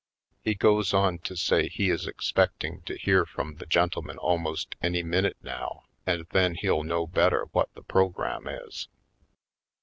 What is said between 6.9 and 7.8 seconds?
better what